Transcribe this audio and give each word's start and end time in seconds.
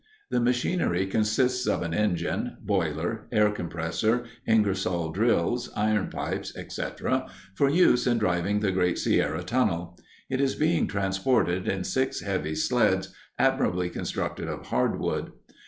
The 0.31 0.39
machinery 0.39 1.05
consists 1.05 1.67
of 1.67 1.83
an 1.83 1.93
engine, 1.93 2.57
boiler, 2.63 3.27
air 3.31 3.51
compressor, 3.51 4.23
Ingersoll 4.47 5.11
drills, 5.11 5.69
iron 5.75 6.07
pipe, 6.09 6.45
etc., 6.55 7.27
for 7.53 7.69
use 7.69 8.07
in 8.07 8.17
driving 8.17 8.61
the 8.61 8.71
Great 8.71 8.97
Sierra 8.97 9.43
tunnel. 9.43 9.95
It 10.27 10.41
is 10.41 10.55
being 10.55 10.87
transported 10.87 11.69
on 11.71 11.83
six 11.83 12.21
heavy 12.21 12.55
sleds 12.55 13.13
admirably 13.37 13.91
constructed 13.91 14.47
of 14.47 14.69
hardwood. 14.69 15.33